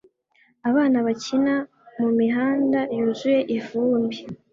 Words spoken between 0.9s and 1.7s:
bakina